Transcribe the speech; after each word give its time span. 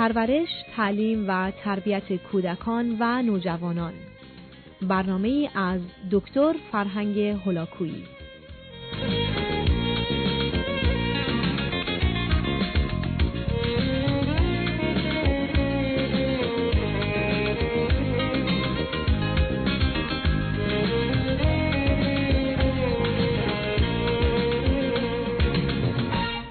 پرورش، 0.00 0.48
تعلیم 0.76 1.24
و 1.28 1.50
تربیت 1.64 2.12
کودکان 2.12 2.96
و 3.00 3.22
نوجوانان. 3.22 3.92
برنامه 4.82 5.48
از 5.54 5.80
دکتر 6.10 6.54
فرهنگ 6.72 7.18
هلاکویی 7.18 8.04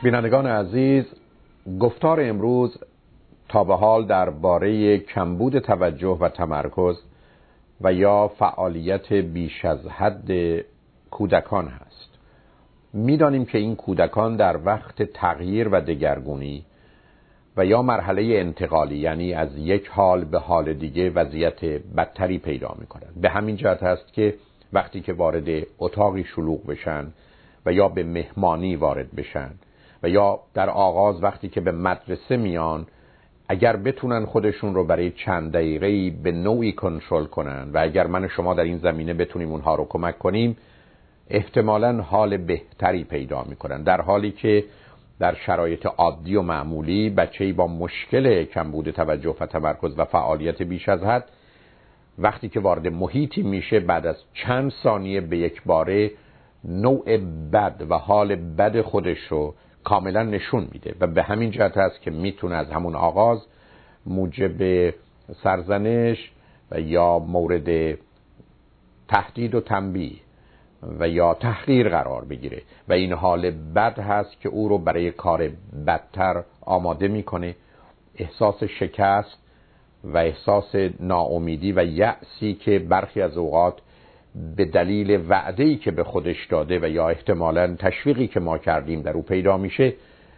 بینندگان 0.03 0.47
عزیز 0.47 1.05
گفتار 1.79 2.21
امروز 2.21 2.77
تا 3.49 3.63
به 3.63 3.75
حال 3.75 4.05
درباره 4.05 4.97
کمبود 4.97 5.59
توجه 5.59 6.17
و 6.19 6.29
تمرکز 6.29 7.01
و 7.81 7.93
یا 7.93 8.27
فعالیت 8.27 9.13
بیش 9.13 9.65
از 9.65 9.87
حد 9.87 10.31
کودکان 11.11 11.67
هست. 11.67 12.09
می‌دانیم 12.93 13.45
که 13.45 13.57
این 13.57 13.75
کودکان 13.75 14.35
در 14.35 14.59
وقت 14.65 15.03
تغییر 15.03 15.67
و 15.67 15.81
دگرگونی 15.81 16.65
و 17.57 17.65
یا 17.65 17.81
مرحله 17.81 18.21
انتقالی 18.21 18.97
یعنی 18.97 19.33
از 19.33 19.57
یک 19.57 19.87
حال 19.87 20.23
به 20.23 20.39
حال 20.39 20.73
دیگه 20.73 21.09
وضعیت 21.09 21.65
بدتری 21.97 22.37
پیدا 22.37 22.75
می‌کنند. 22.79 23.21
به 23.21 23.29
همین 23.29 23.55
جهت 23.55 23.83
هست 23.83 24.13
که 24.13 24.35
وقتی 24.73 25.01
که 25.01 25.13
وارد 25.13 25.65
اتاقی 25.79 26.23
شلوغ 26.23 26.65
بشن 26.65 27.07
و 27.65 27.73
یا 27.73 27.89
به 27.89 28.03
مهمانی 28.03 28.75
وارد 28.75 29.15
بشن 29.15 29.49
و 30.03 30.09
یا 30.09 30.39
در 30.53 30.69
آغاز 30.69 31.23
وقتی 31.23 31.49
که 31.49 31.61
به 31.61 31.71
مدرسه 31.71 32.37
میان 32.37 32.87
اگر 33.51 33.75
بتونن 33.75 34.25
خودشون 34.25 34.73
رو 34.75 34.83
برای 34.83 35.11
چند 35.11 35.51
دقیقه 35.51 36.09
به 36.23 36.31
نوعی 36.31 36.71
کنترل 36.71 37.25
کنن 37.25 37.71
و 37.73 37.77
اگر 37.77 38.07
من 38.07 38.25
و 38.25 38.27
شما 38.27 38.53
در 38.53 38.63
این 38.63 38.77
زمینه 38.77 39.13
بتونیم 39.13 39.51
اونها 39.51 39.75
رو 39.75 39.85
کمک 39.89 40.19
کنیم 40.19 40.57
احتمالا 41.29 42.01
حال 42.01 42.37
بهتری 42.37 43.03
پیدا 43.03 43.43
می‌کنن. 43.43 43.83
در 43.83 44.01
حالی 44.01 44.31
که 44.31 44.63
در 45.19 45.35
شرایط 45.35 45.85
عادی 45.85 46.35
و 46.35 46.41
معمولی 46.41 47.09
بچه 47.09 47.53
با 47.53 47.67
مشکل 47.67 48.43
کمبود 48.43 48.89
توجه 48.91 49.35
و 49.39 49.45
تمرکز 49.45 49.99
و 49.99 50.05
فعالیت 50.05 50.61
بیش 50.61 50.89
از 50.89 51.03
حد 51.03 51.25
وقتی 52.19 52.49
که 52.49 52.59
وارد 52.59 52.87
محیطی 52.87 53.43
میشه 53.43 53.79
بعد 53.79 54.05
از 54.05 54.15
چند 54.33 54.71
ثانیه 54.83 55.21
به 55.21 55.37
یک 55.37 55.61
باره 55.65 56.11
نوع 56.63 57.17
بد 57.53 57.85
و 57.89 57.97
حال 57.97 58.35
بد 58.35 58.81
خودش 58.81 59.19
رو 59.29 59.55
کاملا 59.83 60.23
نشون 60.23 60.67
میده 60.71 60.95
و 60.99 61.07
به 61.07 61.23
همین 61.23 61.51
جهت 61.51 61.77
است 61.77 62.01
که 62.01 62.11
می‌تونه 62.11 62.55
از 62.55 62.69
همون 62.69 62.95
آغاز 62.95 63.45
موجب 64.05 64.89
سرزنش 65.43 66.31
و 66.71 66.79
یا 66.79 67.19
مورد 67.19 67.97
تهدید 69.07 69.55
و 69.55 69.61
تنبیه 69.61 70.15
و 70.99 71.09
یا 71.09 71.33
تحقیر 71.33 71.89
قرار 71.89 72.25
بگیره. 72.25 72.61
و 72.87 72.93
این 72.93 73.13
حال 73.13 73.51
بد 73.51 73.99
هست 73.99 74.41
که 74.41 74.49
او 74.49 74.69
رو 74.69 74.77
برای 74.77 75.11
کار 75.11 75.49
بدتر 75.87 76.43
آماده 76.61 77.07
می‌کنه. 77.07 77.55
احساس 78.15 78.63
شکست 78.63 79.37
و 80.03 80.17
احساس 80.17 80.75
ناامیدی 80.99 81.71
و 81.71 81.85
یأسی 81.85 82.53
که 82.53 82.79
برخی 82.79 83.21
از 83.21 83.37
اوقات 83.37 83.73
به 84.55 84.65
دلیل 84.65 85.25
وعده‌ای 85.29 85.75
که 85.75 85.91
به 85.91 86.03
خودش 86.03 86.45
داده 86.45 86.79
و 86.79 86.89
یا 86.89 87.09
احتمالا 87.09 87.75
تشویقی 87.79 88.27
که 88.27 88.39
ما 88.39 88.57
کردیم 88.57 89.01
در 89.01 89.11
او 89.11 89.21
پیدا 89.21 89.57
میشه 89.57 89.93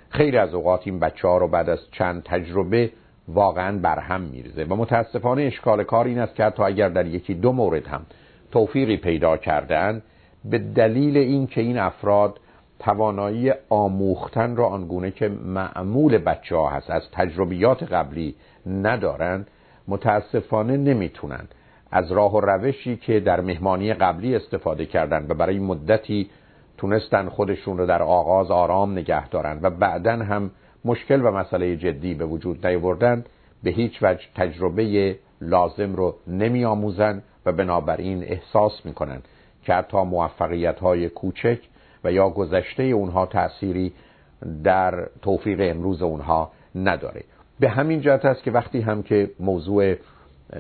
خیلی 0.10 0.38
از 0.38 0.54
اوقات 0.54 0.82
این 0.86 1.00
بچه 1.00 1.28
ها 1.28 1.38
رو 1.38 1.48
بعد 1.48 1.70
از 1.70 1.80
چند 1.92 2.24
تجربه 2.24 2.92
واقعا 3.28 3.78
برهم 3.78 4.22
میرزه 4.22 4.64
و 4.64 4.76
متاسفانه 4.76 5.42
اشکال 5.42 5.84
کار 5.84 6.06
این 6.06 6.20
است 6.20 6.36
که 6.36 6.44
حتی 6.44 6.64
اگر 6.64 6.90
در 6.90 7.06
یکی 7.06 7.34
دو 7.34 7.52
مورد 7.52 7.88
هم 7.88 8.06
توفیقی 8.52 8.98
پیدا 8.98 9.38
کردن 9.38 10.02
به 10.46 10.58
دلیل 10.58 11.18
اینکه 11.18 11.62
این 11.62 11.78
افراد 11.78 12.40
توانایی 12.80 13.54
آموختن 13.70 14.56
را 14.56 14.68
آنگونه 14.68 15.12
که 15.12 15.28
معمول 15.28 16.18
بچه 16.18 16.56
ها 16.56 16.70
هست 16.70 16.90
از 16.90 17.04
تجربیات 17.12 17.84
قبلی 17.84 18.36
ندارند 18.66 19.48
متاسفانه 19.88 20.78
نمی‌تونند 20.78 21.56
از 21.92 22.12
راه 22.12 22.34
و 22.34 22.40
روشی 22.40 22.98
که 22.98 23.20
در 23.20 23.42
مهمانی 23.42 23.94
قبلی 23.94 24.36
استفاده 24.36 24.86
کردن 24.86 25.26
و 25.30 25.34
برای 25.34 25.60
مدتی 25.60 26.30
تونستن 26.78 27.30
خودشون 27.30 27.78
رو 27.78 27.86
در 27.86 28.04
آغاز 28.04 28.52
آرام 28.52 28.92
نگه 28.92 29.30
دارن 29.30 29.60
و 29.62 29.70
بعدا 29.70 30.12
هم 30.12 30.52
مشکل 30.86 31.26
و 31.26 31.32
مسئله 31.32 31.78
جدی 31.78 32.14
به 32.14 32.26
وجود 32.26 32.68
نیاوردن 32.68 33.26
به 33.64 33.70
هیچ 33.70 34.00
وجه 34.02 34.22
تجربه 34.36 35.16
لازم 35.42 35.96
رو 35.96 36.16
نمی 36.28 36.66
آموزن 36.66 37.24
و 37.46 37.52
بنابراین 37.52 38.24
احساس 38.24 38.86
می‌کنن 38.86 39.22
که 39.64 39.74
حتی 39.74 39.98
موفقیت 39.98 40.80
های 40.80 41.10
کوچک 41.10 41.60
و 42.04 42.12
یا 42.12 42.30
گذشته 42.30 42.84
اونها 42.84 43.26
تأثیری 43.26 43.94
در 44.64 45.08
توفیق 45.22 45.60
امروز 45.62 46.02
اونها 46.02 46.52
نداره. 46.76 47.24
به 47.60 47.70
همین 47.70 48.02
جهت 48.02 48.26
است 48.26 48.44
که 48.44 48.52
وقتی 48.52 48.82
هم 48.82 49.04
که 49.04 49.32
موضوع 49.40 49.96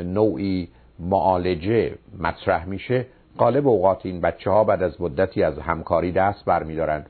نوعی 0.04 0.70
معالجه 1.02 1.96
مطرح 2.20 2.66
میشه 2.66 3.06
غالب 3.38 3.68
اوقات 3.68 4.06
این 4.06 4.22
بچه 4.22 4.52
ها 4.52 4.64
بعد 4.64 4.84
از 4.84 5.02
مدتی 5.02 5.44
از 5.44 5.60
همکاری 5.60 6.12
دست 6.12 6.46
برمیدارن 6.46 7.06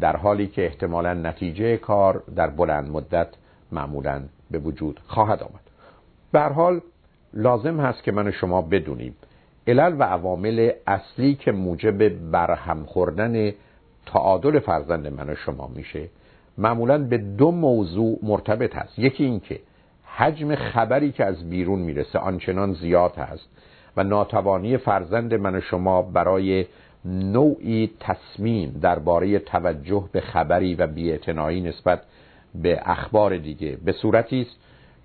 در 0.00 0.16
حالی 0.16 0.46
که 0.46 0.66
احتمالا 0.66 1.14
نتیجه 1.14 1.76
کار 1.76 2.22
در 2.36 2.46
بلند 2.50 2.90
مدت 2.90 3.28
معمولا 3.72 4.22
به 4.50 4.58
وجود 4.58 5.00
خواهد 5.06 5.42
آمد. 5.42 5.60
به 6.32 6.40
حال 6.40 6.80
لازم 7.34 7.80
هست 7.80 8.02
که 8.02 8.12
من 8.12 8.30
شما 8.30 8.62
بدونیم 8.62 9.16
علل 9.66 9.96
و 9.98 10.02
عوامل 10.02 10.70
اصلی 10.86 11.34
که 11.34 11.52
موجب 11.52 12.08
برهم 12.08 12.84
خوردن 12.84 13.52
تعادل 14.06 14.58
فرزند 14.58 15.06
من 15.06 15.30
و 15.30 15.34
شما 15.34 15.70
میشه 15.74 16.08
معمولا 16.58 16.98
به 16.98 17.18
دو 17.18 17.50
موضوع 17.50 18.18
مرتبط 18.22 18.76
هست. 18.76 18.98
یکی 18.98 19.24
اینکه 19.24 19.60
حجم 20.16 20.54
خبری 20.54 21.12
که 21.12 21.24
از 21.24 21.50
بیرون 21.50 21.78
می‌رسه 21.78 22.18
آنچنان 22.18 22.72
زیاد 22.72 23.16
هست 23.16 23.48
و 23.96 24.04
ناتوانی 24.04 24.76
فرزند 24.76 25.34
من 25.34 25.54
و 25.54 25.60
شما 25.60 26.02
برای 26.02 26.66
نوعی 27.04 27.90
تصمیم 28.00 28.78
درباره 28.82 29.38
توجه 29.38 30.04
به 30.12 30.20
خبری 30.20 30.74
و 30.74 30.86
بیاعتنایی 30.86 31.60
نسبت 31.60 32.02
به 32.54 32.80
اخبار 32.84 33.36
دیگه 33.36 33.78
به 33.84 33.92
صورتی 33.92 34.40
است 34.40 34.56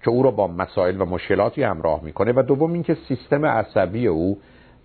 که 0.04 0.10
او 0.10 0.24
را 0.24 0.32
با 0.32 0.48
مسائل 0.48 1.02
و 1.02 1.06
مشکلاتی 1.06 1.64
همراه 1.64 2.04
می‌کنه 2.04 2.34
و 2.36 2.44
دوم 2.48 2.74
اینکه 2.74 2.98
سیستم 3.08 3.46
عصبی 3.46 4.08
او 4.08 4.38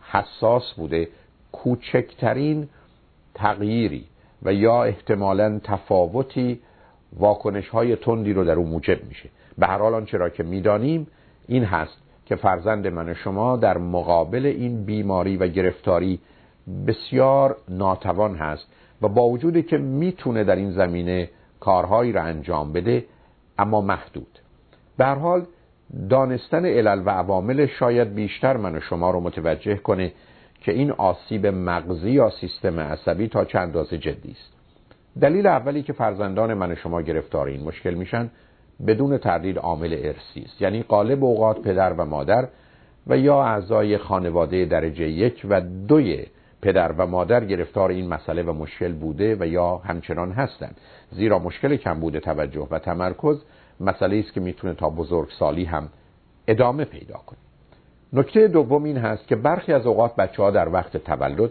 حساس 0.03 0.75
بوده 0.77 1.09
کوچکترین 1.53 2.69
تغییری 3.35 4.05
و 4.43 4.53
یا 4.53 4.85
احتمالا 4.85 5.61
تفاوتی 5.65 6.61
واکنش 7.19 7.69
های 7.69 7.97
تندی 7.97 8.33
رو 8.33 8.45
در 8.45 8.55
او 8.55 8.67
موجب 8.67 9.05
میشه. 9.05 9.29
به 9.61 9.67
هر 9.67 9.79
حال 9.79 9.95
آنچه 9.95 10.19
را 10.19 10.29
که 10.29 10.43
می‌دانیم 10.43 11.07
این 11.49 11.65
هست 11.65 11.97
که 12.27 12.37
فرزند 12.37 12.87
من 12.87 13.15
شما 13.15 13.57
در 13.57 13.79
مقابل 13.79 14.47
این 14.47 14.85
بیماری 14.85 15.37
و 15.37 15.47
گرفتاری 15.47 16.21
بسیار 16.87 17.57
ناتوان 17.69 18.35
هست 18.35 18.67
و 19.03 19.09
با 19.09 19.29
وجودی 19.29 19.63
که 19.63 19.79
می‌تونه 19.79 20.45
در 20.45 20.57
این 20.57 20.71
زمینه 20.71 21.31
کارهایی 21.61 22.13
را 22.13 22.23
انجام 22.23 22.73
بده 22.73 23.05
اما 23.59 23.81
محدود. 23.81 24.39
به 24.99 25.05
هر 25.05 25.15
حال 25.15 25.47
دانستن 26.11 26.67
علل 26.67 27.03
و 27.07 27.11
عوامل 27.11 27.67
شاید 27.67 28.15
بیشتر 28.15 28.57
من 28.57 28.77
و 28.77 28.81
شما 28.81 29.11
رو 29.11 29.21
متوجه 29.21 29.77
کنه 29.77 30.13
که 30.61 30.73
این 30.73 30.91
آسیب 30.91 31.47
مغزی 31.47 32.11
یا 32.11 32.31
سیستم 32.41 32.81
عصبی 32.81 33.29
تا 33.29 33.45
چند 33.45 33.63
اندازه 33.63 33.99
جدی 33.99 34.31
است. 34.31 34.53
دلیل 35.21 35.47
اولی 35.47 35.83
که 35.83 35.93
فرزندان 35.93 36.55
من 36.55 36.73
و 36.73 36.75
شما 36.75 37.03
گرفتار 37.03 37.47
این 37.47 37.65
مشکل 37.65 37.95
میشن 37.95 38.31
بدون 38.87 39.19
تردید 39.19 39.59
عامل 39.59 39.93
ارسی 39.93 40.43
است. 40.45 40.63
یعنی 40.63 40.83
قالب 40.83 41.25
اوقات 41.25 41.63
پدر 41.63 41.93
و 41.93 42.05
مادر 42.05 42.49
و 43.07 43.17
یا 43.19 43.43
اعضای 43.43 43.99
خانواده 43.99 44.65
درجه 44.65 45.09
یک 45.09 45.47
و 45.51 45.61
دوی 45.61 46.27
پدر 46.63 46.93
و 46.93 47.07
مادر 47.07 47.45
گرفتار 47.45 47.91
این 47.91 48.09
مسئله 48.09 48.43
و 48.43 48.53
مشکل 48.53 48.93
بوده 48.93 49.37
و 49.41 49.47
یا 49.47 49.77
همچنان 49.77 50.33
هستند. 50.33 50.77
زیرا 51.11 51.39
مشکل 51.39 51.77
کمبود 51.77 52.19
توجه 52.19 52.69
و 52.71 52.79
تمرکز 52.79 53.43
مسئله 53.81 54.19
است 54.19 54.33
که 54.33 54.41
می‌تونه 54.41 54.75
تا 54.75 54.91
بزرگسالی 54.91 55.65
هم 55.65 55.89
ادامه 56.47 56.85
پیدا 56.85 57.17
کنه. 57.27 57.39
نکته 58.13 58.49
دوم 58.49 58.85
این 58.85 58.97
هست 58.97 59.29
که 59.29 59.37
برخی 59.37 59.73
از 59.73 59.87
اوقات 59.87 60.17
بچه 60.17 60.43
ها 60.43 60.51
در 60.51 60.69
وقت 60.69 60.97
تولد 60.97 61.51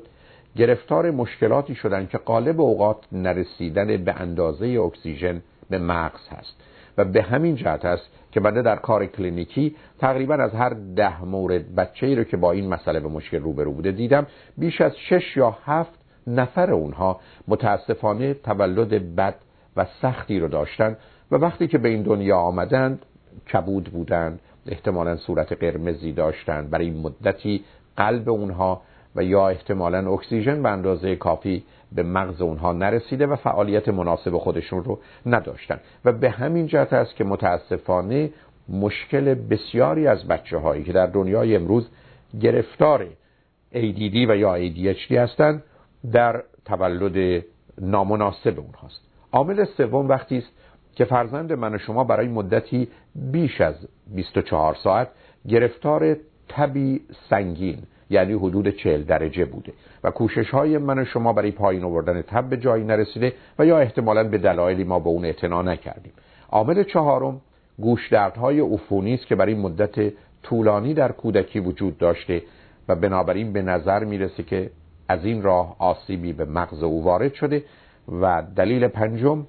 گرفتار 0.56 1.12
مشکلاتی 1.12 1.76
شدن 1.76 2.08
که 2.08 2.18
قالب 2.18 2.62
اوقات 2.62 2.98
نرسیدن 3.12 3.98
به 3.98 4.14
اندازه 4.14 4.66
اکسیژن 4.68 5.42
به 5.70 5.78
مغز 5.78 6.28
هست. 6.30 6.56
و 7.00 7.04
به 7.04 7.22
همین 7.22 7.56
جهت 7.56 7.86
است 7.86 8.04
که 8.32 8.40
بنده 8.40 8.62
در 8.62 8.76
کار 8.76 9.06
کلینیکی 9.06 9.76
تقریبا 10.00 10.36
از 10.36 10.52
هر 10.54 10.70
ده 10.96 11.26
مورد 11.26 11.76
بچه 11.76 12.08
ای 12.08 12.16
رو 12.16 12.24
که 12.24 12.38
با 12.38 12.52
این 12.52 12.70
مسئله 12.70 13.00
به 13.00 13.10
مشکل 13.10 13.40
روبرو 13.40 13.74
بوده 13.74 13.92
دیدم 13.92 14.28
بیش 14.58 14.82
از 14.82 14.98
شش 14.98 15.38
یا 15.38 15.58
هفت 15.66 16.00
نفر 16.28 16.72
اونها 16.72 17.20
متاسفانه 17.48 18.34
تولد 18.34 19.16
بد 19.16 19.36
و 19.78 19.86
سختی 20.02 20.40
رو 20.40 20.48
داشتن 20.48 20.98
و 21.32 21.36
وقتی 21.36 21.68
که 21.68 21.78
به 21.78 21.90
این 21.90 22.02
دنیا 22.02 22.38
آمدند 22.38 23.06
کبود 23.54 23.84
بودند 23.84 24.40
احتمالا 24.68 25.16
صورت 25.16 25.54
قرمزی 25.54 26.12
داشتند 26.12 26.70
برای 26.70 26.92
مدتی 26.92 27.64
قلب 27.98 28.30
اونها 28.30 28.82
و 29.16 29.24
یا 29.24 29.50
احتمالا 29.50 30.12
اکسیژن 30.12 30.64
به 30.64 30.70
اندازه 30.70 31.16
کافی 31.16 31.64
به 31.92 32.04
مغز 32.04 32.42
اونها 32.42 32.74
نرسیده 32.74 33.28
و 33.28 33.36
فعالیت 33.36 33.90
مناسب 33.90 34.38
خودشون 34.38 34.84
رو 34.84 35.00
نداشتن. 35.26 35.80
و 36.06 36.12
به 36.12 36.30
همین 36.30 36.68
جهت 36.68 36.94
است 36.94 37.16
که 37.16 37.24
متاسفانه 37.24 38.30
مشکل 38.70 39.34
بسیاری 39.34 40.08
از 40.08 40.28
بچه 40.28 40.58
هایی 40.58 40.84
که 40.84 40.94
در 40.94 41.06
دنیای 41.06 41.56
امروز 41.56 41.90
گرفتار 42.42 43.06
ADD 43.74 44.16
و 44.30 44.36
یا 44.38 44.70
ADHD 44.70 45.12
هستند 45.12 45.64
در 46.12 46.44
تولد 46.66 47.44
نامناسب 47.82 48.60
اونهاست. 48.60 49.02
عامل 49.32 49.66
سوم 49.66 50.08
وقتی 50.08 50.38
است 50.38 50.50
که 50.96 51.06
فرزند 51.06 51.54
من 51.54 51.76
و 51.76 51.78
شما 51.78 52.04
برای 52.04 52.28
مدتی 52.28 52.88
بیش 53.16 53.62
از 53.62 53.76
24 54.16 54.76
ساعت 54.76 55.08
گرفتار 55.48 56.18
تبی 56.50 57.02
سنگین 57.30 57.78
یعنی 58.10 58.34
حدود 58.34 58.70
40 58.70 59.04
درجه 59.04 59.46
بوده. 59.46 59.74
و 60.04 60.12
کوشش 60.12 60.50
های 60.50 60.78
من 60.78 61.04
شما 61.04 61.34
برای 61.34 61.52
پایین 61.52 61.84
آوردن 61.84 62.22
تب 62.22 62.50
به 62.50 62.58
جایی 62.58 62.84
نرسیده 62.84 63.34
و 63.60 63.66
یا 63.66 63.80
احتمالا 63.80 64.24
به 64.24 64.38
دلایلی 64.38 64.84
ما 64.84 65.00
به 65.00 65.10
اون 65.10 65.26
اعتنا 65.26 65.62
نکردیم. 65.62 66.14
عامل 66.52 66.84
چهارم 66.84 67.42
گوش 67.80 68.14
های 68.14 68.60
عفونی 68.60 69.14
است 69.14 69.28
که 69.28 69.36
برای 69.36 69.56
مدت 69.56 70.14
طولانی 70.44 70.94
در 70.94 71.12
کودکی 71.12 71.60
وجود 71.60 71.98
داشته 71.98 72.42
و 72.88 72.96
بنابراین 72.96 73.54
به 73.54 73.62
نظر 73.62 74.04
می‌رسه 74.04 74.44
که 74.44 74.70
از 75.08 75.26
این 75.26 75.42
راه 75.42 75.76
آسیبی 75.80 76.34
به 76.34 76.46
مغز 76.46 76.84
او 76.84 77.04
وارد 77.04 77.34
شده. 77.34 77.64
و 78.22 78.44
دلیل 78.56 78.88
پنجم 78.88 79.46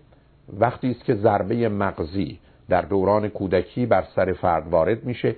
وقتی 0.58 0.90
است 0.90 1.04
که 1.04 1.14
ضربه 1.14 1.68
مغزی 1.68 2.38
در 2.68 2.82
دوران 2.82 3.28
کودکی 3.28 3.86
بر 3.86 4.04
سر 4.16 4.32
فرد 4.32 4.68
وارد 4.68 5.04
میشه 5.04 5.36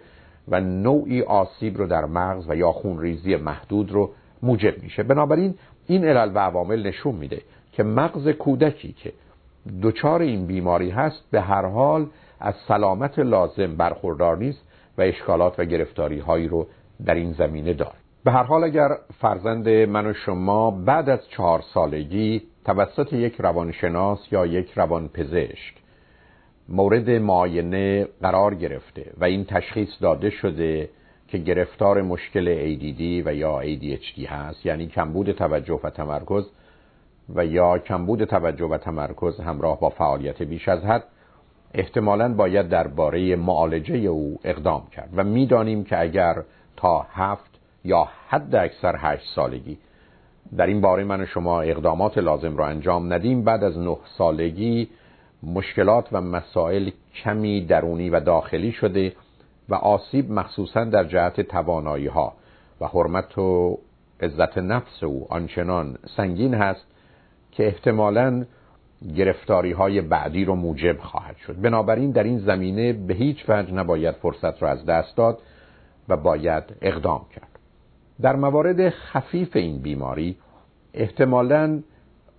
و 0.49 0.61
نوعی 0.61 1.23
آسیب 1.23 1.79
رو 1.79 1.87
در 1.87 2.05
مغز 2.05 2.51
و 2.51 2.57
یا 2.57 2.73
خونریزی 2.73 3.37
محدود 3.37 3.93
رو 3.93 4.11
موجب 4.43 4.83
میشه. 4.83 5.03
بنابراین 5.03 5.55
این 5.87 6.05
علل 6.05 6.33
و 6.35 6.39
عوامل 6.39 6.87
نشون 6.87 7.15
میده 7.15 7.43
که 7.73 7.83
مغز 7.83 8.29
کودکی 8.29 8.93
که 8.93 9.13
دچار 9.83 10.23
این 10.23 10.47
بیماری 10.47 10.91
هست 10.91 11.25
به 11.31 11.41
هر 11.41 11.67
حال 11.67 12.07
از 12.41 12.55
سلامت 12.69 13.19
لازم 13.19 13.77
برخوردار 13.77 14.37
نیست 14.37 14.63
و 14.99 15.03
اشکالات 15.03 15.61
و 15.61 15.65
گرفتاری 15.65 16.19
هایی 16.19 16.49
رو 16.49 16.67
در 17.05 17.15
این 17.15 17.33
زمینه 17.33 17.73
داره. 17.73 17.93
به 18.25 18.33
هر 18.33 18.43
حال 18.43 18.65
اگر 18.65 18.89
فرزند 19.21 19.69
من 19.69 20.07
و 20.07 20.13
شما 20.13 20.71
بعد 20.71 21.09
از 21.09 21.29
چهار 21.29 21.63
سالگی 21.75 22.43
توسط 22.65 23.13
یک 23.13 23.35
روانشناس 23.39 24.19
یا 24.33 24.47
یک 24.47 24.73
روانپزشک 24.73 25.82
مورد 26.69 27.11
معاینه 27.11 28.09
قرار 28.23 28.55
گرفته 28.55 29.13
و 29.21 29.25
این 29.25 29.45
تشخیص 29.45 29.89
داده 30.01 30.31
شده 30.31 30.89
که 31.29 31.39
گرفتار 31.39 32.03
مشکل 32.03 32.55
ADD 32.55 33.27
و 33.27 33.35
یا 33.35 33.63
ADHD 33.63 34.27
هست 34.27 34.67
یعنی 34.67 34.87
کمبود 34.87 35.33
توجه 35.33 35.81
و 35.85 35.91
تمرکز 35.91 36.45
و 37.35 37.47
یا 37.47 37.79
کمبود 37.79 38.25
توجه 38.25 38.65
و 38.65 38.79
تمرکز 38.79 39.41
همراه 39.41 39.81
با 39.81 39.89
فعالیت 39.89 40.43
بیش 40.43 40.69
از 40.69 40.85
حد 40.85 41.05
احتمالا 41.75 42.35
باید 42.35 42.69
درباره 42.69 43.37
معالجه 43.37 43.97
او 43.97 44.39
اقدام 44.45 44.87
کرد. 44.93 45.11
و 45.17 45.25
می‌دانیم 45.25 45.85
که 45.85 46.01
اگر 46.01 46.43
تا 46.77 47.07
هفت 47.13 47.51
یا 47.85 48.09
حد 48.29 48.55
اکثر 48.55 48.95
هشت 48.99 49.35
سالگی 49.35 49.79
در 50.57 50.67
این 50.67 50.81
باره 50.81 51.05
من 51.05 51.25
شما 51.25 51.61
اقدامات 51.61 52.19
لازم 52.19 52.57
را 52.57 52.67
انجام 52.67 53.13
ندیم 53.13 53.45
بعد 53.45 53.65
از 53.65 53.79
نه 53.79 53.97
سالگی 54.19 54.89
مشکلات 55.43 56.09
و 56.13 56.21
مسائل 56.21 56.91
کمی 57.15 57.65
درونی 57.65 58.11
و 58.11 58.21
داخلی 58.21 58.73
شده 58.73 59.13
و 59.69 59.75
آسیب 59.75 60.31
مخصوصا 60.31 60.85
در 60.85 61.05
جهت 61.05 61.41
توانایی 61.41 62.07
ها 62.07 62.33
و 62.81 62.87
حرمت 62.87 63.39
و 63.39 63.79
عزت 64.21 64.59
نفس 64.59 65.03
او 65.03 65.27
آنچنان 65.31 65.99
سنگین 66.17 66.55
هست 66.55 66.87
که 67.53 67.67
احتمالا 67.67 68.45
گرفتاری 69.17 69.73
های 69.73 70.01
بعدی 70.01 70.45
رو 70.45 70.55
موجب 70.55 70.99
خواهد 70.99 71.37
شد. 71.37 71.61
بنابراین 71.61 72.11
در 72.11 72.23
این 72.23 72.39
زمینه 72.39 72.93
به 72.93 73.15
هیچ 73.15 73.45
وجه 73.49 73.73
نباید 73.73 74.15
فرصت 74.15 74.63
را 74.63 74.69
از 74.69 74.87
دست 74.87 75.17
داد 75.17 75.39
و 76.09 76.17
باید 76.17 76.65
اقدام 76.83 77.27
کرد. 77.35 77.59
در 78.21 78.37
موارد 78.37 78.89
خفیف 78.89 79.57
این 79.57 79.79
بیماری 79.79 80.37
احتمالا 80.95 81.83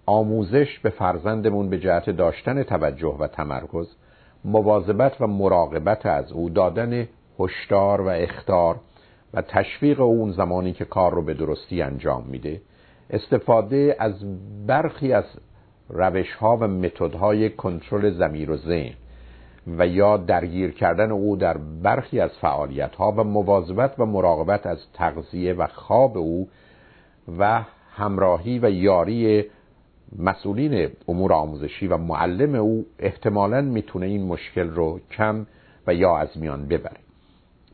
آموزش 0.06 0.80
به 0.80 0.90
فرزندمون 0.90 1.70
به 1.70 1.80
جهت 1.80 2.10
داشتن 2.10 2.64
توجه 2.64 3.16
و 3.20 3.28
تمرکز 3.28 3.88
مواظبت 4.46 5.22
و 5.22 5.28
مراقبت 5.28 6.06
از 6.06 6.32
او 6.32 6.50
دادن 6.50 7.08
هشدار 7.40 8.02
و 8.02 8.08
اختار 8.08 8.80
و 9.34 9.42
تشویق 9.42 10.02
اون 10.02 10.32
زمانی 10.32 10.74
که 10.74 10.86
کار 10.86 11.14
رو 11.14 11.22
به 11.22 11.34
درستی 11.34 11.82
انجام 11.82 12.24
میده 12.28 12.62
استفاده 13.10 13.96
از 14.00 14.14
برخی 14.68 15.14
از 15.14 15.26
روش 15.90 16.34
ها 16.34 16.58
و 16.58 16.68
متد 16.68 17.16
های 17.16 17.50
کنترل 17.50 18.12
زمیر 18.12 18.52
و 18.52 18.58
ذهن 18.58 18.94
و 19.68 19.88
یا 19.88 20.18
درگیر 20.18 20.72
کردن 20.72 21.12
او 21.12 21.36
در 21.36 21.58
برخی 21.58 22.20
از 22.20 22.32
فعالیت 22.42 22.96
ها 22.96 23.12
و 23.12 23.24
مواظبت 23.24 24.00
و 24.00 24.06
مراقبت 24.06 24.66
از 24.66 24.78
تغذیه 24.94 25.54
و 25.54 25.68
خواب 25.68 26.18
او 26.18 26.50
و 27.40 27.64
همراهی 27.92 28.60
و 28.60 28.70
یاری 28.70 29.46
مسئولین 30.20 30.90
امور 31.08 31.34
آموزشی 31.34 31.88
و 31.88 31.98
معلم 31.98 32.56
او 32.56 32.86
احتمالا 33.00 33.62
می‌تونه 33.62 34.06
این 34.06 34.28
مشکل 34.28 34.70
رو 34.70 35.00
کم 35.12 35.46
و 35.88 35.94
یا 35.94 36.18
از 36.18 36.38
میان 36.38 36.68
ببره. 36.68 36.98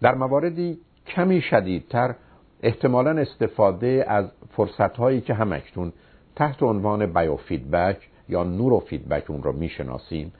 در 0.01 0.15
مواردی 0.15 0.77
کمی 1.07 1.41
شدیدتر 1.41 2.15
احتمالا 2.63 3.21
استفاده 3.21 4.05
از 4.07 4.25
فرصت 4.51 4.97
هایی 4.97 5.21
که 5.21 5.33
همکنون 5.33 5.93
تحت 6.35 6.63
عنوان 6.63 7.05
بیوفیدبک 7.05 7.97
یا 8.29 8.43
نورو 8.43 8.79
فیدبک 8.79 9.31
اون 9.31 9.43
رو 9.43 9.51
می‌شناسیم 9.51 10.33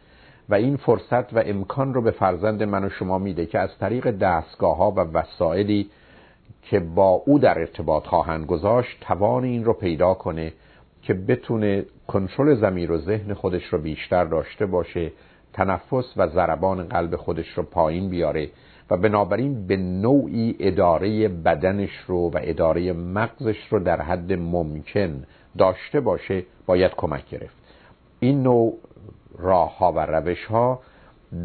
و 0.49 0.55
این 0.55 0.77
فرصت 0.77 1.33
و 1.33 1.43
امکان 1.45 1.93
رو 1.93 2.01
به 2.01 2.11
فرزند 2.11 2.63
من 2.63 2.83
و 2.83 2.89
شما 2.89 3.17
میده 3.17 3.45
که 3.45 3.59
از 3.59 3.69
طریق 3.79 4.11
دستگاه 4.11 4.77
ها 4.77 4.91
و 4.91 4.99
وسایلی 4.99 5.89
که 6.63 6.79
با 6.79 7.09
او 7.09 7.39
در 7.39 7.59
ارتباط 7.59 8.07
خواهند 8.07 8.45
گذاشت 8.45 8.97
توان 9.01 9.43
این 9.43 9.63
رو 9.63 9.73
پیدا 9.73 10.13
کنه 10.13 10.53
که 11.01 11.13
بتونه 11.13 11.85
کنترل 12.07 12.55
زمیر 12.55 12.91
و 12.91 12.97
ذهن 12.97 13.33
خودش 13.33 13.65
رو 13.65 13.77
بیشتر 13.77 14.25
داشته 14.25 14.65
باشه 14.65 15.11
تنفس 15.53 16.13
و 16.17 16.27
ضربان 16.27 16.83
قلب 16.83 17.15
خودش 17.15 17.49
رو 17.57 17.63
پایین 17.63 18.09
بیاره 18.09 18.49
و 18.89 18.97
بنابراین 18.97 19.67
به 19.67 19.77
نوعی 19.77 20.55
اداره 20.59 21.27
بدنش 21.27 21.97
رو 22.07 22.29
و 22.29 22.39
اداره 22.41 22.93
مغزش 22.93 23.67
رو 23.69 23.79
در 23.79 24.01
حد 24.01 24.33
ممکن 24.33 25.23
داشته 25.57 25.99
باشه 25.99 26.43
باید 26.65 26.91
کمک 26.91 27.29
گرفت. 27.29 27.55
این 28.19 28.43
نوع 28.43 28.77
راه 29.37 29.77
ها 29.77 29.91
و 29.91 29.99
روش 29.99 30.45
ها 30.45 30.79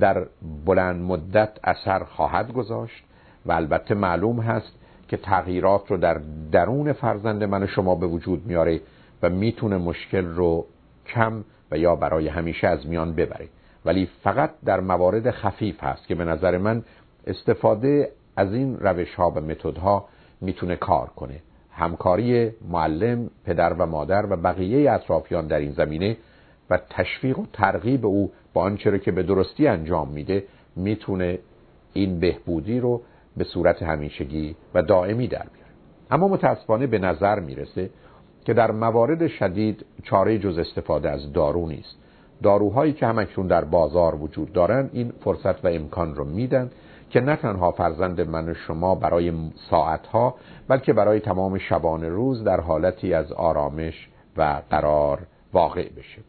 در 0.00 0.26
بلند 0.67 1.02
مدت 1.02 1.50
اثر 1.64 2.05
خواهد 2.05 2.52
گذاشت 2.52 3.05
و 3.47 3.52
البته 3.52 3.95
معلوم 3.95 4.40
هست 4.40 4.73
که 5.09 5.17
تغییرات 5.17 5.90
رو 5.90 5.97
در 5.97 6.21
درون 6.52 6.93
فرزند 6.93 7.45
من 7.45 7.67
شما 7.67 7.95
به 7.95 8.07
وجود 8.07 8.47
میاره. 8.47 8.81
و 9.25 9.28
می‌تونه 9.28 9.76
مشکل 9.76 10.25
رو 10.25 10.66
کم 11.07 11.45
و 11.71 11.78
یا 11.78 11.97
برای 11.97 12.28
همیشه 12.28 12.69
از 12.69 12.87
میان 12.87 13.12
ببره. 13.12 13.49
ولی 13.85 14.09
فقط 14.23 14.50
در 14.64 14.81
موارد 14.81 15.31
خفیف 15.31 15.85
هست 15.85 16.07
که 16.07 16.14
به 16.14 16.25
نظر 16.25 16.59
من 16.59 16.83
استفاده 17.26 18.11
از 18.37 18.52
این 18.52 18.78
روش 18.78 19.14
ها 19.14 19.31
و 19.31 19.40
متد 19.40 19.78
ها 19.78 20.09
می‌تونه 20.40 20.76
کار 20.76 21.07
کنه. 21.07 21.40
همکاری 21.71 22.50
معلم، 22.69 23.31
پدر 23.45 23.73
و 23.73 23.87
مادر 23.87 24.26
و 24.33 24.37
بقیه 24.37 24.93
اطرافیان 24.93 25.47
در 25.47 25.59
این 25.59 25.73
زمینه 25.73 26.16
و 26.71 26.78
تشویق 26.90 27.38
و 27.38 27.47
ترغیب 27.52 28.07
او 28.07 28.33
با 28.52 28.62
آنچه 28.62 28.99
که 28.99 29.12
به 29.12 29.23
درستی 29.23 29.66
انجام 29.66 30.09
میده 30.09 30.45
می‌تونه 30.76 31.38
این 31.93 32.21
بهبودی 32.21 32.81
رو 32.81 33.02
به 33.37 33.45
صورت 33.45 33.83
همیشگی 33.83 34.57
و 34.75 34.83
دائمی 34.83 35.28
در 35.28 35.47
بیاره. 35.54 35.71
اما 36.11 36.28
متاسفانه 36.28 36.87
به 36.87 36.99
نظر 36.99 37.40
می‌رسه 37.40 37.90
که 38.45 38.55
در 38.55 38.71
موارد 38.71 39.27
شدید 39.27 39.87
چاره 40.03 40.39
جز 40.39 40.59
استفاده 40.59 41.11
از 41.11 41.33
دارو 41.33 41.67
نیست. 41.67 41.97
داروهایی 42.43 42.93
که 42.93 43.07
همکنون 43.07 43.47
در 43.47 43.65
بازار 43.65 44.15
وجود 44.15 44.53
دارند 44.53 44.91
این 44.93 45.13
فرصت 45.21 45.65
و 45.65 45.69
امکان 45.69 46.15
رو 46.15 46.25
میدن 46.25 46.71
که 47.11 47.21
نه 47.21 47.37
تنها 47.37 47.71
فرزند 47.71 48.21
من 48.21 48.49
و 48.49 48.55
شما 48.55 48.95
برای 48.95 49.33
ساعتها 49.71 50.35
بلکه 50.69 50.93
برای 50.93 51.21
تمام 51.21 51.59
شبان 51.59 52.05
روز 52.05 52.45
در 52.45 52.61
حالتی 52.61 53.15
از 53.15 53.33
آرامش 53.33 54.09
و 54.37 54.63
قرار 54.71 55.27
واقع 55.53 55.89
بشه. 55.89 56.23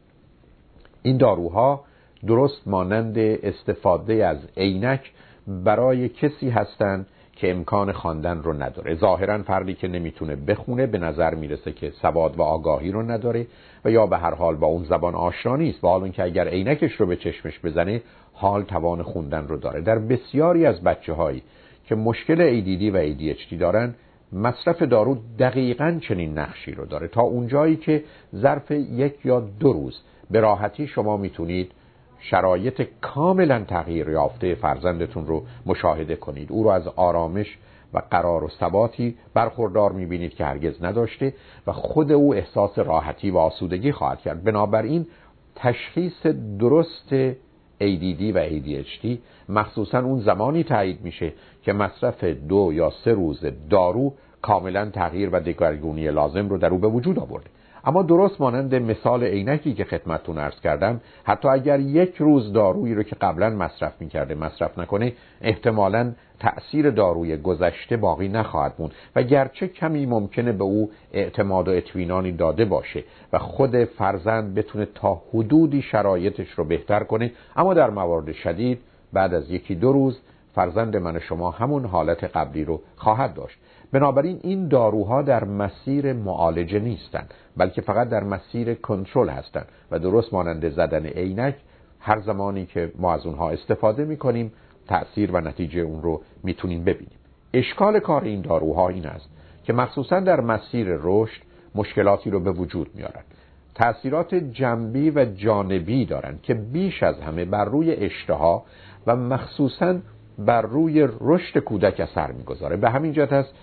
این 1.02 1.18
داروها 1.18 1.84
درست 2.28 2.68
مانند 2.68 3.18
استفاده 3.18 4.14
از 4.26 4.38
عینک 4.58 5.12
برای 5.48 6.10
کسی 6.10 6.50
هستند 6.50 7.08
که 7.36 7.52
امکان 7.52 7.92
خواندن 7.92 8.38
رو 8.44 8.54
نداره. 8.54 8.96
ظاهرا 8.96 9.44
فردی 9.44 9.74
که 9.74 9.88
نمی‌تونه 9.88 10.36
بخونه 10.36 10.88
به 10.88 10.98
نظر 10.98 11.36
می‌رسه 11.36 11.72
که 11.72 11.92
سواد 12.02 12.40
و 12.40 12.42
آگاهی 12.42 12.92
رو 12.92 13.02
نداره 13.02 13.48
و 13.86 13.92
یا 13.92 14.08
به 14.08 14.18
هر 14.18 14.34
حال 14.34 14.56
با 14.56 14.68
اون 14.68 14.84
زبان 14.84 15.16
آشنا 15.16 15.56
نیست 15.56 15.84
و 15.84 15.88
حال 15.88 16.10
که 16.10 16.24
اگر 16.24 16.48
عینکش 16.48 16.92
رو 16.94 17.06
به 17.06 17.16
چشمش 17.16 17.60
بزنه 17.64 18.02
حال 18.34 18.64
توان 18.64 19.04
خوندن 19.04 19.48
رو 19.48 19.58
داره. 19.58 19.82
در 19.82 20.00
بسیاری 20.00 20.66
از 20.66 20.82
بچه 20.82 21.14
هایی 21.14 21.44
که 21.86 21.96
مشکل 21.96 22.36
ADD 22.36 22.94
و 22.94 23.14
ADHD 23.14 23.54
دارن 23.60 23.96
مصرف 24.34 24.82
دارو 24.82 25.18
دقیقا 25.40 26.00
چنین 26.08 26.38
نقشی 26.38 26.72
رو 26.72 26.86
داره. 26.86 27.08
تا 27.08 27.22
اونجایی 27.22 27.76
که 27.76 28.04
ظرف 28.36 28.72
یک 28.72 29.26
یا 29.26 29.40
دو 29.40 29.74
روز 29.74 30.02
به 30.32 30.40
راحتی 30.40 30.88
شما 30.88 31.18
می‌تونید 31.18 31.72
شرایط 32.30 32.82
کاملا 33.02 33.64
تغییر 33.64 34.10
یافته 34.10 34.56
فرزندتون 34.56 35.28
رو 35.28 35.44
مشاهده 35.66 36.16
کنید. 36.16 36.52
او 36.52 36.64
رو 36.64 36.70
از 36.70 36.88
آرامش 36.88 37.58
و 37.94 38.02
قرار 38.12 38.44
و 38.44 38.50
ثباتی 38.60 39.16
برخوردار 39.34 39.92
می‌بینید 39.92 40.34
که 40.34 40.46
هرگز 40.46 40.84
نداشته 40.84 41.34
و 41.68 41.72
خود 41.72 42.12
او 42.12 42.34
احساس 42.34 42.80
راحتی 42.80 43.32
و 43.32 43.38
آسودگی 43.38 43.92
خواهد 43.92 44.22
کرد. 44.22 44.44
بنابراین 44.44 45.08
تشخیص 45.56 46.26
درست 46.60 47.36
ADD 47.82 48.22
و 48.36 48.50
ADHD 48.50 49.08
مخصوصا 49.50 50.00
اون 50.00 50.20
زمانی 50.20 50.64
تایید 50.64 51.02
میشه 51.02 51.34
که 51.64 51.74
مصرف 51.74 52.24
دو 52.24 52.72
یا 52.74 52.92
سه 53.04 53.14
روز 53.14 53.46
دارو 53.70 54.14
کاملا 54.42 54.90
تغییر 54.90 55.30
و 55.30 55.40
دگرگونی 55.40 56.12
لازم 56.12 56.50
رو 56.50 56.58
در 56.58 56.70
او 56.70 56.78
به 56.78 56.88
وجود 56.88 57.20
آورده. 57.20 57.50
اما 57.86 58.02
درست 58.02 58.42
مانند 58.42 58.76
مثال 58.76 59.24
عینکی 59.24 59.74
که 59.74 59.84
خدمتتون 59.84 60.38
ارز 60.38 60.60
کردم 60.60 61.02
حتی 61.24 61.48
اگر 61.48 61.80
یک 61.80 62.16
روز 62.16 62.54
دارویی 62.54 62.96
رو 62.96 63.04
که 63.04 63.16
قبلا 63.16 63.50
مصرف 63.50 64.02
می‌کرده 64.02 64.36
مصرف 64.36 64.80
نکنه 64.80 65.14
احتمالا 65.42 66.12
تأثیر 66.40 66.90
داروی 66.90 67.38
گذشته 67.38 67.98
باقی 67.98 68.28
نخواهد 68.28 68.74
موند 68.80 68.92
و 69.16 69.24
گرچه 69.24 69.68
کمی 69.68 70.06
ممکنه 70.06 70.52
به 70.52 70.64
او 70.64 70.92
اعتماد 71.14 71.68
و 71.68 71.72
اطمینانی 71.72 72.32
داده 72.32 72.66
باشه 72.66 73.04
و 73.34 73.40
خود 73.40 73.84
فرزند 73.84 74.56
بتونه 74.56 74.88
تا 74.96 75.22
حدودی 75.34 75.82
شرایطش 75.82 76.52
رو 76.52 76.64
بهتر 76.64 77.04
کنه 77.04 77.32
اما 77.56 77.74
در 77.74 77.90
موارد 77.90 78.32
شدید 78.32 78.80
بعد 79.14 79.34
از 79.34 79.52
یکی 79.52 79.76
دو 79.76 79.94
روز 79.94 80.20
فرزند 80.56 80.98
من 80.98 81.20
شما 81.20 81.52
همون 81.52 81.86
حالت 81.86 82.24
قبلی 82.24 82.66
رو 82.66 82.82
خواهد 82.96 83.34
داشت. 83.34 83.58
بنابراین 83.96 84.40
این 84.44 84.68
داروها 84.68 85.22
در 85.22 85.44
مسیر 85.44 86.14
معالجه 86.14 86.80
نیستند 86.80 87.34
بلکه 87.58 87.82
فقط 87.82 88.10
در 88.10 88.24
مسیر 88.24 88.74
کنترل 88.74 89.30
هستند 89.30 89.66
و 89.92 90.00
درست 90.00 90.34
مانند 90.34 90.70
زدن 90.70 91.06
عینک 91.06 91.56
هر 92.00 92.20
زمانی 92.20 92.66
که 92.66 92.92
ما 93.00 93.14
از 93.14 93.26
اونها 93.26 93.50
استفاده 93.50 94.06
می‌کنیم 94.06 94.52
تأثیر 94.88 95.32
و 95.32 95.42
نتیجه 95.42 95.82
اون 95.82 96.02
رو 96.02 96.22
می‌تونیم 96.44 96.84
ببینیم. 96.84 97.18
اشکال 97.54 98.00
کار 98.00 98.24
این 98.24 98.42
داروها 98.42 98.90
این 98.90 99.06
است 99.06 99.30
که 99.64 99.74
مخصوصا 99.74 100.20
در 100.20 100.42
مسیر 100.42 100.88
رشد 100.90 101.42
مشکلاتی 101.76 102.30
رو 102.30 102.40
به 102.40 102.52
وجود 102.52 102.90
میارن 102.96 103.24
تأثیرات 103.76 104.36
جنبی 104.36 105.10
و 105.10 105.26
جانبی 105.26 106.06
دارند 106.06 106.42
که 106.42 106.54
بیش 106.54 107.04
از 107.04 107.20
همه 107.20 107.46
بر 107.46 107.66
روی 107.66 107.92
اشتها 107.92 108.64
و 109.08 109.16
مخصوصا 109.16 109.96
بر 110.40 110.62
روی 110.62 111.08
رشد 111.22 111.60
کودک 111.60 112.00
اثر 112.00 112.32
می‌گذاره. 112.32 112.78
به 112.78 112.90
همین 112.90 113.14
جهت 113.14 113.34
است 113.34 113.54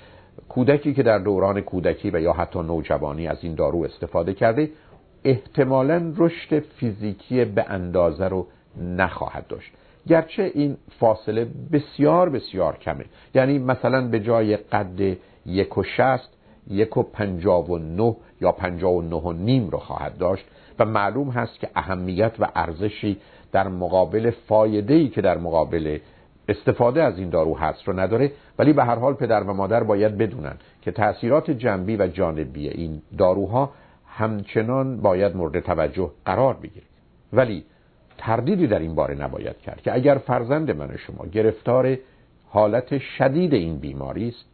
کودکی 0.49 0.95
که 0.95 1.03
در 1.03 1.19
دوران 1.19 1.61
کودکی 1.61 2.11
و 2.11 2.21
یا 2.21 2.33
حتی 2.33 2.59
نوجوانی 2.59 3.29
از 3.29 3.39
این 3.43 3.55
دارو 3.55 3.85
استفاده 3.85 4.35
کرده 4.35 4.71
احتمالا 5.25 6.13
رشد 6.17 6.59
فیزیکی 6.59 7.45
به 7.45 7.65
اندازه 7.69 8.29
رو 8.29 8.47
نخواهد 8.81 9.47
داشت. 9.47 9.73
گرچه 10.09 10.51
این 10.55 10.77
فاصله 11.01 11.47
بسیار 11.73 12.29
بسیار 12.29 12.79
کمه. 12.79 13.05
یعنی 13.35 13.59
مثلا 13.59 14.09
به 14.09 14.21
جای 14.21 14.57
قد 14.57 15.17
یک 15.47 15.79
و 15.79 15.83
شست 15.83 16.29
یک 16.71 16.97
و 16.97 17.03
پنجاب 17.03 17.71
و 17.71 17.79
نه 17.79 18.17
یا 18.41 18.53
پنجاب 18.53 18.95
و 18.95 19.03
نه 19.03 19.17
و 19.17 19.33
نیم 19.33 19.69
رو 19.69 19.79
خواهد 19.79 20.19
داشت 20.19 20.45
و 20.79 20.85
معلوم 20.85 21.31
هست 21.31 21.61
که 21.61 21.69
اهمیت 21.75 22.33
و 22.39 22.49
ارزشی 22.55 23.19
در 23.53 23.69
مقابل 23.69 24.31
فایدهی 24.31 25.09
که 25.09 25.21
در 25.21 25.39
مقابل 25.39 25.99
استفاده 26.53 27.03
از 27.03 27.19
این 27.19 27.31
دارو 27.31 27.59
هست 27.59 27.89
رو 27.89 28.01
نداره 28.01 28.33
ولی 28.59 28.73
به 28.73 28.85
هر 28.85 28.95
حال 28.95 29.15
پدر 29.15 29.43
و 29.43 29.53
مادر 29.53 29.83
باید 29.83 30.19
بدونن 30.19 30.55
که 30.83 30.91
تاثیرات 30.91 31.51
جنبی 31.51 31.97
و 31.97 32.07
جانبی 32.07 32.69
این 32.69 33.03
داروها 33.19 33.71
همچنان 34.07 35.01
باید 35.01 35.37
مورد 35.37 35.61
توجه 35.61 36.11
قرار 36.25 36.55
بگیره. 36.55 36.87
ولی 37.33 37.65
تردیدی 38.19 38.67
در 38.67 38.79
این 38.79 38.95
باره 38.95 39.15
نباید 39.15 39.59
کرد 39.59 39.83
که 39.83 39.95
اگر 39.95 40.15
فرزند 40.15 40.71
من 40.71 40.97
شما 40.97 41.27
گرفتار 41.27 41.99
حالت 42.49 42.99
شدید 42.99 43.55
این 43.55 43.79
بیماری 43.79 44.29
است 44.29 44.45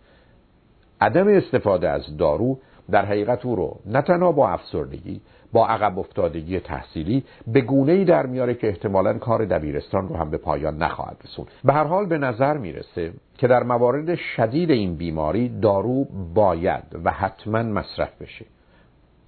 عدم 1.00 1.28
استفاده 1.28 1.88
از 1.88 2.16
دارو 2.16 2.58
در 2.90 3.04
حقیقت 3.04 3.46
او 3.46 3.56
رو 3.56 3.80
نه 3.86 4.02
تنها 4.02 4.32
با 4.32 4.48
افسردگی 4.48 5.20
با 5.52 5.68
عقب 5.68 5.98
افتادگی 5.98 6.60
تحصیلی 6.60 7.24
به 7.46 7.60
گونه 7.60 7.92
ای 7.92 8.04
در 8.04 8.26
میاره 8.26 8.54
که 8.54 8.68
احتمالا 8.68 9.18
کار 9.18 9.44
دبیرستان 9.44 10.08
رو 10.08 10.16
هم 10.16 10.30
به 10.30 10.38
پایان 10.38 10.82
نخواهد 10.82 11.16
رسون 11.24 11.46
به 11.64 11.72
هر 11.72 11.84
حال 11.84 12.06
به 12.06 12.18
نظر 12.18 12.56
می‌رسه 12.56 13.12
که 13.38 13.46
در 13.46 13.62
موارد 13.62 14.14
شدید 14.14 14.70
این 14.70 14.94
بیماری 14.94 15.48
دارو 15.48 16.04
باید 16.34 16.84
و 17.04 17.10
حتما 17.10 17.62
مصرف 17.62 18.22
بشه. 18.22 18.44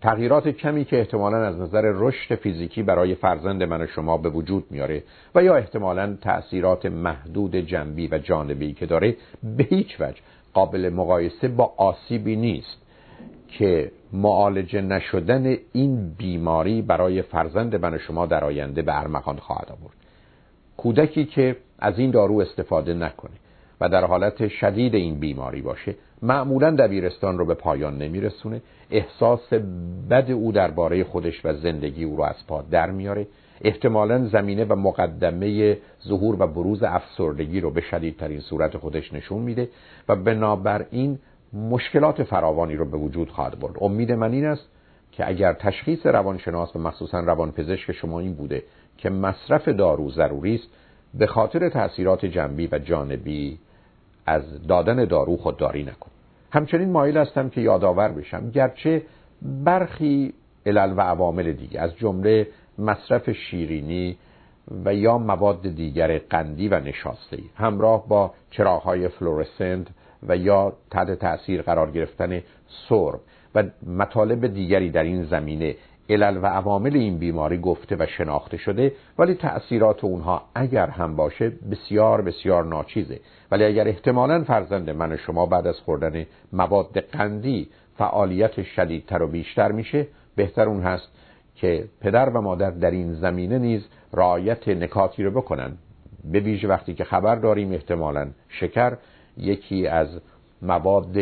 تغییرات 0.01 0.49
کمی 0.49 0.85
که 0.85 0.99
احتمالا 0.99 1.47
از 1.47 1.61
نظر 1.61 1.83
رشد 1.95 2.35
فیزیکی 2.35 2.83
برای 2.83 3.15
فرزند 3.15 3.63
من 3.63 3.83
و 3.83 3.87
شما 3.87 4.17
به 4.17 4.29
وجود 4.29 4.65
میاره 4.71 5.03
و 5.35 5.43
یا 5.43 5.57
احتمالا 5.57 6.17
تأثیرات 6.23 6.87
محدود 6.87 7.57
جنبی 7.57 8.09
و 8.09 8.19
جانبی 8.19 8.73
که 8.73 8.87
داره 8.87 9.17
به 9.57 9.65
هیچ 9.65 10.01
وجه 10.01 10.21
قابل 10.53 10.91
مقایسه 10.95 11.49
با 11.49 11.73
آسیبی 11.77 12.37
نیست. 12.37 12.79
که 13.59 13.93
معالجه 14.13 14.81
نشدن 14.81 15.57
این 15.73 16.15
بیماری 16.19 16.83
برای 16.83 17.23
فرزند 17.23 17.77
من 17.77 17.99
شما 17.99 18.27
در 18.27 18.45
آینده 18.45 18.83
به 18.83 19.01
ارمغان 19.01 19.37
خواهد 19.37 19.69
آورد. 19.81 19.97
کودکی 20.77 21.25
که 21.25 21.57
از 21.79 21.99
این 21.99 22.11
دارو 22.11 22.39
استفاده 22.39 22.95
نکنه 22.95 23.37
و 23.81 23.89
در 23.89 24.05
حالت 24.05 24.49
شدید 24.49 24.95
این 24.95 25.21
بیماری 25.21 25.63
باشه 25.63 25.95
معمولا 26.23 26.71
دبیرستان 26.71 27.39
رو 27.39 27.45
به 27.47 27.55
پایان 27.55 27.99
نمیرسونه. 27.99 28.63
احساس 28.91 29.53
بد 30.11 30.31
او 30.31 30.53
درباره 30.53 31.05
خودش 31.05 31.45
و 31.45 31.55
زندگی 31.55 32.05
او 32.05 32.17
رو 32.17 32.23
از 32.23 32.47
پا 32.49 32.63
در 32.63 32.91
میاره 32.91 33.27
احتمالا 33.61 34.27
زمینه 34.27 34.65
و 34.65 34.77
مقدمه 34.77 35.79
ظهور 36.09 36.43
و 36.43 36.47
بروز 36.47 36.83
افسردگی 36.83 37.61
رو 37.61 37.71
به 37.71 37.81
شدیدترین 37.81 38.41
صورت 38.41 38.77
خودش 38.77 39.13
نشون 39.13 39.43
میده 39.43 39.69
و 40.09 40.17
بنابراین 40.17 41.19
مشکلات 41.53 42.23
فراوانی 42.23 42.77
رو 42.77 42.85
به 42.85 42.97
وجود 42.97 43.31
خواهد 43.31 43.59
برد. 43.59 43.75
امید 43.81 44.13
من 44.13 44.33
این 44.33 44.47
است 44.47 44.69
که 45.13 45.29
اگر 45.29 45.53
تشخیص 45.53 46.07
روانشناس 46.07 46.77
و 46.77 46.79
مخصوصا 46.79 47.21
روانپزشک 47.21 47.93
شما 47.93 48.21
این 48.21 48.35
بوده 48.35 48.63
که 48.99 49.11
مصرف 49.11 49.69
دارو 49.69 50.11
ضروری 50.11 50.55
است 50.55 50.69
به 51.15 51.27
خاطر 51.27 51.69
تاثیرات 51.69 52.27
جنبی 52.27 52.69
و 52.73 52.79
جانبی 52.79 53.59
از 54.27 54.67
دادن 54.67 55.05
دارو 55.05 55.37
خودداری 55.37 55.83
نکن. 55.83 56.11
همچنین 56.53 56.91
مایل 56.91 57.19
هستم 57.19 57.49
که 57.49 57.61
یادآور 57.61 58.09
بشم 58.09 58.51
گرچه 58.51 59.03
برخی 59.43 60.33
علل 60.67 60.95
و 60.97 61.01
عوامل 61.01 61.53
دیگه 61.53 61.81
از 61.81 61.97
جمله 61.97 62.49
مصرف 62.79 63.31
شیرینی 63.31 64.17
و 64.85 64.95
یا 64.95 65.19
مواد 65.19 65.63
دیگر 65.63 66.19
قندی 66.19 66.69
و 66.69 66.81
نشاسته 66.81 67.39
همراه 67.57 68.09
با 68.09 68.35
چراغهای 68.51 69.09
فلورسنت 69.09 69.87
و 70.29 70.37
یا 70.37 70.73
تحت 70.91 71.11
تأثیر 71.11 71.63
قرار 71.63 71.91
گرفتن 71.91 72.43
سرب. 72.89 73.21
و 73.55 73.65
مطالب 73.87 74.47
دیگری 74.47 74.91
در 74.91 75.03
این 75.03 75.25
زمینه 75.25 75.77
علل 76.11 76.37
و 76.43 76.47
عوامل 76.47 76.97
این 76.97 77.19
بیماری 77.19 77.59
گفته 77.59 77.97
و 77.99 78.07
شناخته 78.07 78.57
شده 78.57 78.93
ولی 79.19 79.35
تأثیرات 79.35 80.05
اونها 80.05 80.43
اگر 80.55 80.87
هم 80.87 81.17
باشه 81.17 81.53
بسیار 81.71 82.23
بسیار 82.23 82.65
ناچیزه. 82.65 83.21
ولی 83.51 83.65
اگر 83.65 83.89
احتمالا 83.89 84.45
فرزند 84.45 84.91
من 84.91 85.13
و 85.13 85.17
شما 85.17 85.47
بعد 85.47 85.67
از 85.67 85.81
خوردن 85.81 86.27
مواد 86.53 87.01
قندی 87.01 87.69
فعالیت 87.99 88.63
شدیدتر 88.63 89.23
و 89.23 89.27
بیشتر 89.27 89.73
میشه 89.73 90.07
بهتر 90.37 90.69
اون 90.69 90.83
هست 90.83 91.09
که 91.55 91.85
پدر 92.01 92.29
و 92.29 92.41
مادر 92.41 92.71
در 92.71 92.91
این 92.91 93.13
زمینه 93.13 93.59
نیز 93.59 93.87
رعایت 94.13 94.69
نکاتی 94.69 95.25
رو 95.25 95.31
بکنن. 95.31 95.73
به 96.25 96.41
ویژه 96.41 96.69
وقتی 96.69 96.95
که 96.95 97.05
خبر 97.05 97.35
داریم 97.35 97.73
احتمالا 97.73 98.31
شکر 98.49 98.97
یکی 99.41 99.87
از 99.87 100.09
مواد 100.63 101.17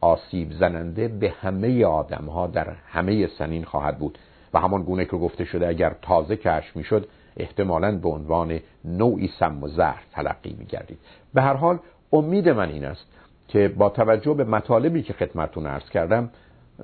آسیب 0.00 0.52
زننده 0.52 1.08
به 1.08 1.30
همه 1.40 1.84
آدم 1.84 2.24
ها 2.24 2.46
در 2.46 2.68
همه 2.86 3.26
سنین 3.26 3.64
خواهد 3.64 3.98
بود 3.98 4.18
و 4.54 4.60
همان 4.60 4.82
گونه 4.82 5.04
که 5.04 5.16
گفته 5.16 5.44
شده 5.44 5.68
اگر 5.68 5.96
تازه 6.02 6.36
کشف 6.36 6.76
می‌شد 6.76 7.08
احتمالا 7.36 7.98
به 7.98 8.08
عنوان 8.08 8.60
نوعی 8.84 9.30
سم 9.40 9.62
و 9.62 9.68
زهر 9.68 10.02
تلقی 10.12 10.56
می 10.58 10.64
گردید 10.64 10.98
به 11.34 11.42
هر 11.42 11.54
حال 11.54 11.78
امید 12.12 12.48
من 12.48 12.68
این 12.68 12.84
است 12.84 13.06
که 13.48 13.68
با 13.68 13.88
توجه 13.90 14.34
به 14.34 14.44
مطالبی 14.44 15.02
که 15.02 15.12
خدمتون 15.12 15.66
ارز 15.66 15.88
کردم 15.88 16.30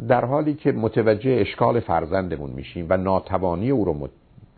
در 0.09 0.25
حالی 0.25 0.55
که 0.55 0.73
متوجه 0.73 1.31
اشکال 1.41 1.81
فرزندمون 1.81 2.51
میشیم 2.51 2.87
و 2.89 2.97
ناتوانی 2.97 3.71
او 3.71 3.85
رو 3.85 4.09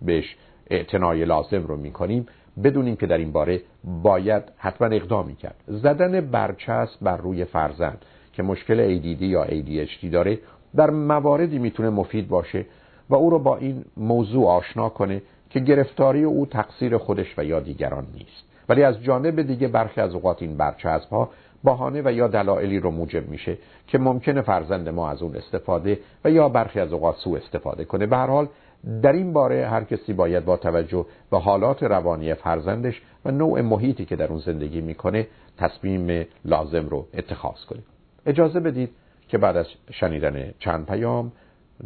بهش 0.02 0.36
اعتنای 0.70 1.24
لازم 1.24 1.62
رو 1.66 1.76
می‌کنیم 1.76 2.26
بدونیم 2.64 2.96
که 2.96 3.06
در 3.06 3.18
این 3.18 3.32
باره 3.32 3.62
باید 4.02 4.42
حتما 4.56 4.88
اقدامی 4.88 5.36
کرد 5.36 5.64
زدن 5.66 6.20
برچسب 6.20 6.96
بر 7.02 7.16
روی 7.16 7.44
فرزند 7.44 8.04
که 8.32 8.42
مشکل 8.42 8.98
ADD 8.98 9.22
یا 9.22 9.44
ADHD 9.44 10.06
داره 10.12 10.38
در 10.76 10.90
مواردی 10.90 11.58
می‌تونه 11.58 11.90
مفید 11.90 12.28
باشه 12.28 12.66
و 13.10 13.14
او 13.14 13.30
رو 13.30 13.38
با 13.38 13.56
این 13.56 13.84
موضوع 13.96 14.48
آشنا 14.48 14.88
کنه 14.88 15.22
که 15.50 15.60
گرفتاری 15.60 16.24
او 16.24 16.46
تقصیر 16.46 16.98
خودش 16.98 17.38
و 17.38 17.44
یا 17.44 17.60
دیگران 17.60 18.06
نیست. 18.14 18.44
ولی 18.68 18.82
از 18.82 19.02
جانب 19.02 19.42
دیگه 19.42 19.68
برخی 19.68 20.00
از 20.00 20.14
اوقات 20.14 20.42
این 20.42 20.56
برچسب 20.56 21.10
ها 21.10 21.30
بهانه 21.64 22.02
و 22.04 22.12
یا 22.12 22.28
دلایلی 22.28 22.80
رو 22.80 22.90
موجب 22.90 23.28
میشه 23.28 23.58
که 23.86 23.98
ممکنه 23.98 24.40
فرزند 24.40 24.88
ما 24.88 25.10
از 25.10 25.22
اون 25.22 25.36
استفاده 25.36 25.98
و 26.24 26.30
یا 26.30 26.48
برخی 26.48 26.80
از 26.80 26.92
اوقات 26.92 27.16
سوء 27.16 27.36
استفاده 27.36 27.84
کنه. 27.84 28.06
به 28.06 28.16
هر 28.16 28.26
حال 28.26 28.48
در 29.02 29.12
این 29.12 29.32
باره 29.32 29.68
هر 29.68 29.84
کسی 29.84 30.12
باید 30.12 30.44
با 30.44 30.56
توجه 30.56 31.06
به 31.30 31.38
حالات 31.38 31.82
روانی 31.82 32.34
فرزندش 32.34 33.02
و 33.24 33.30
نوع 33.30 33.60
محیطی 33.60 34.04
که 34.04 34.16
در 34.16 34.26
اون 34.26 34.38
زندگی 34.38 34.80
می‌کنه 34.80 35.28
تصمیم 35.58 36.26
لازم 36.44 36.88
رو 36.88 37.06
اتخاذ 37.14 37.64
کنه. 37.64 37.82
اجازه 38.26 38.60
بدید 38.60 38.90
که 39.28 39.38
بعد 39.38 39.56
از 39.56 39.66
شنیدن 39.90 40.54
چند 40.58 40.86
پیام 40.86 41.32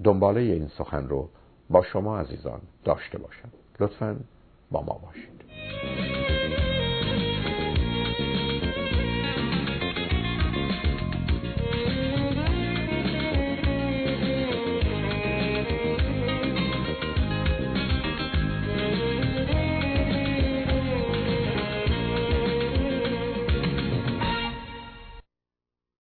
دنباله 0.04 0.40
این 0.40 0.68
سخن 0.78 1.08
رو 1.08 1.28
با 1.70 1.82
شما 1.82 2.18
عزیزان 2.18 2.60
داشته 2.84 3.18
باشم. 3.18 3.48
لطفا 3.80 4.16
با 4.70 4.82
ما 4.82 5.00
باشید. 5.06 6.09